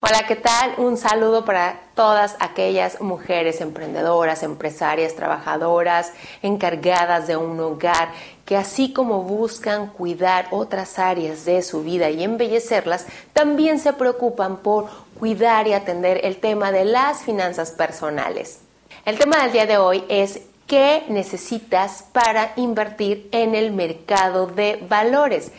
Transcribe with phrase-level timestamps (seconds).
[0.00, 0.74] Hola, ¿qué tal?
[0.78, 8.12] Un saludo para todas aquellas mujeres emprendedoras, empresarias, trabajadoras, encargadas de un hogar,
[8.44, 14.58] que así como buscan cuidar otras áreas de su vida y embellecerlas, también se preocupan
[14.58, 14.86] por
[15.18, 18.60] cuidar y atender el tema de las finanzas personales.
[19.04, 24.78] El tema del día de hoy es qué necesitas para invertir en el mercado de
[24.88, 25.50] valores.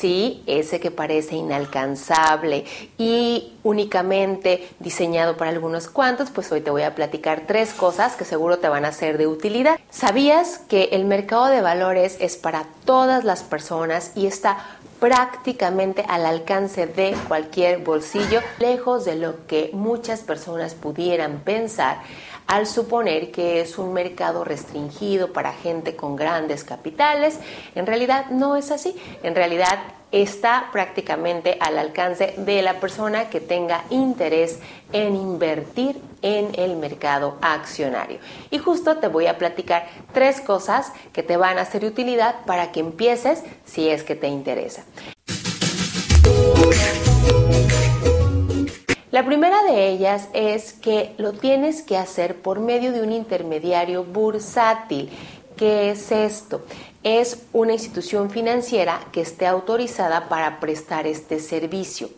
[0.00, 2.64] Sí, ese que parece inalcanzable
[2.96, 8.24] y únicamente diseñado para algunos cuantos, pues hoy te voy a platicar tres cosas que
[8.24, 9.78] seguro te van a ser de utilidad.
[9.90, 14.58] ¿Sabías que el mercado de valores es para todas las personas y está
[15.00, 22.02] prácticamente al alcance de cualquier bolsillo, lejos de lo que muchas personas pudieran pensar?
[22.46, 27.38] al suponer que es un mercado restringido para gente con grandes capitales.
[27.76, 28.96] En realidad no es así.
[29.22, 29.78] En realidad
[30.12, 34.58] está prácticamente al alcance de la persona que tenga interés
[34.92, 38.18] en invertir en el mercado accionario.
[38.50, 42.44] Y justo te voy a platicar tres cosas que te van a ser de utilidad
[42.44, 44.84] para que empieces si es que te interesa.
[49.10, 54.04] La primera de ellas es que lo tienes que hacer por medio de un intermediario
[54.04, 55.10] bursátil.
[55.56, 56.62] ¿Qué es esto?
[57.02, 62.10] Es una institución financiera que esté autorizada para prestar este servicio.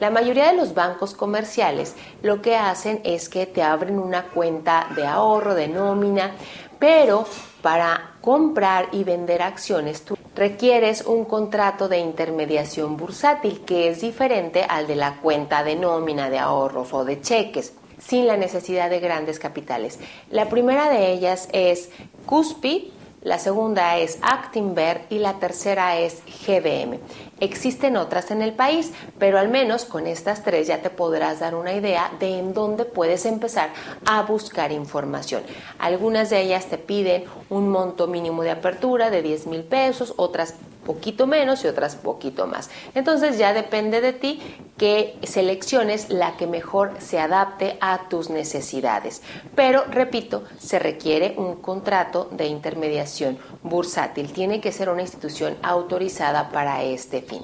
[0.00, 4.88] La mayoría de los bancos comerciales lo que hacen es que te abren una cuenta
[4.96, 6.32] de ahorro, de nómina,
[6.80, 7.26] pero
[7.62, 14.64] para comprar y vender acciones tú requieres un contrato de intermediación bursátil que es diferente
[14.68, 19.00] al de la cuenta de nómina de ahorros o de cheques sin la necesidad de
[19.00, 19.98] grandes capitales.
[20.30, 21.90] La primera de ellas es
[22.26, 22.92] Cuspi,
[23.24, 27.00] la segunda es Actinver y la tercera es GBM.
[27.40, 31.54] Existen otras en el país, pero al menos con estas tres ya te podrás dar
[31.54, 33.70] una idea de en dónde puedes empezar
[34.04, 35.42] a buscar información.
[35.78, 40.54] Algunas de ellas te piden un monto mínimo de apertura de 10 mil pesos, otras
[40.84, 42.70] poquito menos y otras poquito más.
[42.94, 44.40] Entonces ya depende de ti
[44.76, 49.22] que selecciones la que mejor se adapte a tus necesidades.
[49.54, 54.32] Pero, repito, se requiere un contrato de intermediación bursátil.
[54.32, 57.42] Tiene que ser una institución autorizada para este fin.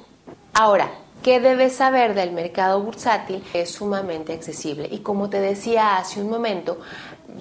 [0.54, 0.90] Ahora,
[1.22, 3.44] ¿Qué debes saber del mercado bursátil?
[3.52, 6.78] Es sumamente accesible y como te decía hace un momento,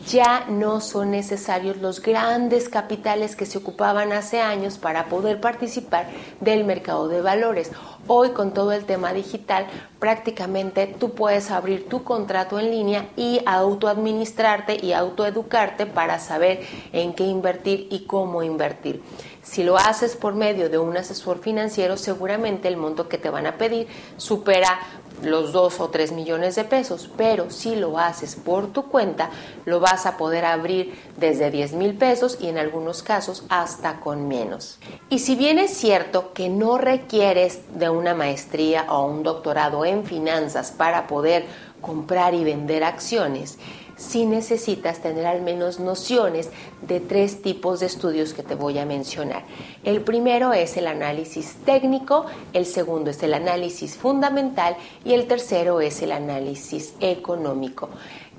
[0.05, 6.09] ya no son necesarios los grandes capitales que se ocupaban hace años para poder participar
[6.41, 7.71] del mercado de valores.
[8.11, 9.67] Hoy con todo el tema digital,
[9.99, 16.61] prácticamente tú puedes abrir tu contrato en línea y autoadministrarte y autoeducarte para saber
[16.91, 19.03] en qué invertir y cómo invertir.
[19.43, 23.45] Si lo haces por medio de un asesor financiero, seguramente el monto que te van
[23.45, 23.87] a pedir
[24.17, 24.79] supera
[25.23, 29.29] los 2 o 3 millones de pesos, pero si lo haces por tu cuenta,
[29.65, 34.27] lo vas a poder abrir desde 10 mil pesos y en algunos casos hasta con
[34.27, 34.79] menos.
[35.09, 40.05] Y si bien es cierto que no requieres de una maestría o un doctorado en
[40.05, 41.45] finanzas para poder
[41.81, 43.57] comprar y vender acciones,
[43.99, 46.49] si necesitas tener al menos nociones
[46.81, 49.43] de tres tipos de estudios que te voy a mencionar.
[49.83, 55.81] El primero es el análisis técnico, el segundo es el análisis fundamental y el tercero
[55.81, 57.89] es el análisis económico.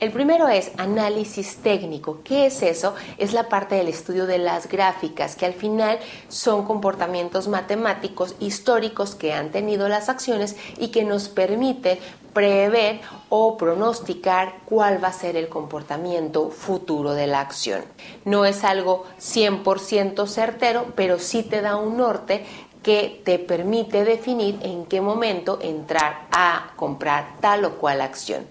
[0.00, 2.21] El primero es análisis técnico.
[2.25, 2.94] ¿Qué es eso?
[3.19, 5.98] Es la parte del estudio de las gráficas, que al final
[6.28, 11.98] son comportamientos matemáticos históricos que han tenido las acciones y que nos permiten
[12.33, 17.85] prever o pronosticar cuál va a ser el comportamiento futuro de la acción.
[18.25, 22.45] No es algo 100% certero, pero sí te da un norte
[22.83, 28.47] que te permite definir en qué momento entrar a comprar tal o cual acción.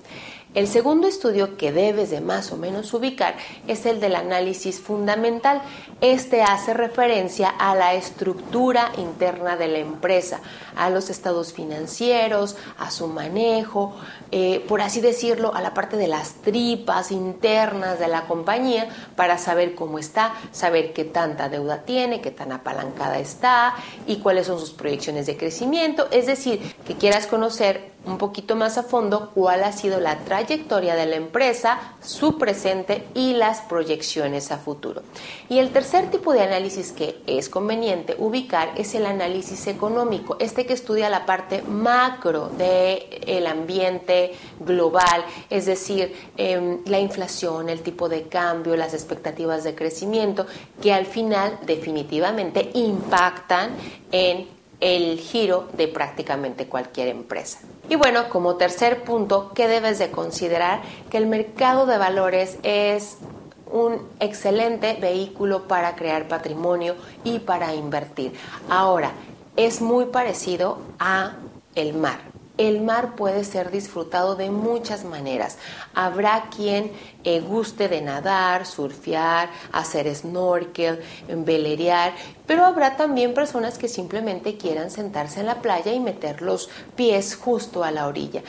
[0.55, 3.35] El segundo estudio que debes de más o menos ubicar
[3.67, 5.61] es el del análisis fundamental.
[6.01, 10.39] Este hace referencia a la estructura interna de la empresa,
[10.75, 13.93] a los estados financieros, a su manejo,
[14.31, 19.37] eh, por así decirlo, a la parte de las tripas internas de la compañía para
[19.37, 23.75] saber cómo está, saber qué tanta deuda tiene, qué tan apalancada está
[24.07, 26.07] y cuáles son sus proyecciones de crecimiento.
[26.09, 30.95] Es decir, que quieras conocer un poquito más a fondo cuál ha sido la trayectoria
[30.95, 35.01] de la empresa, su presente y las proyecciones a futuro.
[35.47, 40.65] Y el tercer tipo de análisis que es conveniente ubicar es el análisis económico, este
[40.65, 48.09] que estudia la parte macro del ambiente global, es decir, em, la inflación, el tipo
[48.09, 50.45] de cambio, las expectativas de crecimiento,
[50.81, 53.71] que al final definitivamente impactan
[54.11, 57.59] en el giro de prácticamente cualquier empresa.
[57.89, 60.81] Y bueno, como tercer punto, ¿qué debes de considerar?
[61.09, 63.17] Que el mercado de valores es
[63.71, 68.33] un excelente vehículo para crear patrimonio y para invertir.
[68.69, 69.11] Ahora,
[69.55, 71.33] es muy parecido a
[71.75, 75.57] el mar el mar puede ser disfrutado de muchas maneras.
[75.95, 76.91] Habrá quien
[77.23, 82.13] eh, guste de nadar, surfear, hacer snorkel, velerear,
[82.45, 87.35] pero habrá también personas que simplemente quieran sentarse en la playa y meter los pies
[87.35, 88.43] justo a la orilla.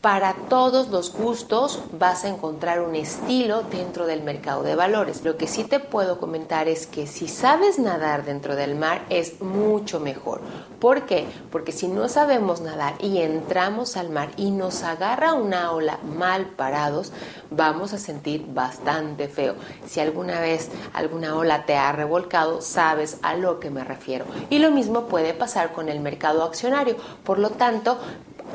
[0.00, 5.24] Para todos los gustos vas a encontrar un estilo dentro del mercado de valores.
[5.24, 9.42] Lo que sí te puedo comentar es que si sabes nadar dentro del mar es
[9.42, 10.40] mucho mejor.
[10.78, 11.26] ¿Por qué?
[11.52, 16.46] Porque si no sabemos nadar y entramos al mar y nos agarra una ola mal
[16.46, 17.12] parados,
[17.50, 19.54] vamos a sentir bastante feo.
[19.86, 24.24] Si alguna vez alguna ola te ha revolcado, sabes a lo que me refiero.
[24.48, 26.96] Y lo mismo puede pasar con el mercado accionario.
[27.22, 27.98] Por lo tanto,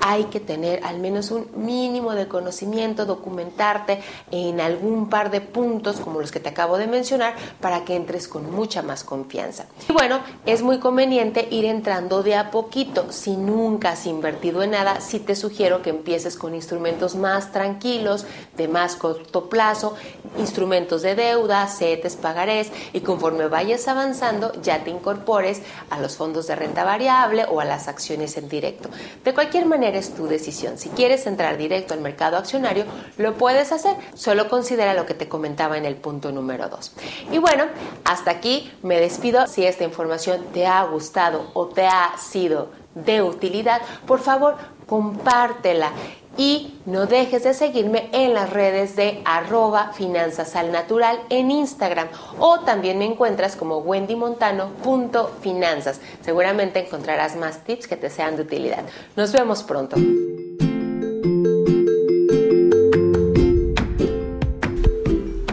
[0.02, 4.02] hay que tener al menos un mínimo de conocimiento, documentarte
[4.32, 8.28] en algún par de puntos como los que te acabo de mencionar para que entres
[8.28, 9.66] con mucha más confianza.
[9.90, 13.12] Y bueno, es muy conveniente ir entrando de a poquito.
[13.12, 18.26] Si nunca has invertido en nada, sí te sugiero que empieces con instrumentos más tranquilos,
[18.58, 19.96] de más corto plazo,
[20.38, 26.48] instrumentos de deuda, CETES, pagarés y conforme vayas avanzando ya te incorpores a los fondos
[26.48, 28.90] de renta variable o a las acciones en directo.
[29.24, 30.78] De cualquier manera, es tu decisión.
[30.78, 32.86] Si quieres entrar directo al mercado accionario,
[33.18, 33.96] lo puedes hacer.
[34.16, 36.94] Solo considera lo que te comentaba en el punto número 2.
[37.32, 37.66] Y bueno,
[38.04, 39.48] hasta aquí me despido.
[39.48, 44.56] Si esta información te ha gustado o te ha sido de utilidad, por favor,
[44.88, 45.92] compártela
[46.38, 52.08] y no dejes de seguirme en las redes de arroba finanzas al natural en Instagram
[52.40, 56.00] o también me encuentras como wendymontano.finanzas.
[56.22, 58.84] Seguramente encontrarás más tips que te sean de utilidad.
[59.16, 59.98] Nos vemos pronto.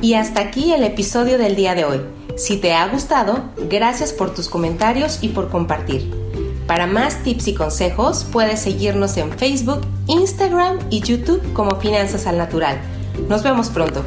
[0.00, 2.00] Y hasta aquí el episodio del día de hoy.
[2.36, 6.31] Si te ha gustado, gracias por tus comentarios y por compartir.
[6.72, 12.38] Para más tips y consejos, puedes seguirnos en Facebook, Instagram y YouTube como Finanzas al
[12.38, 12.80] Natural.
[13.28, 14.02] Nos vemos pronto.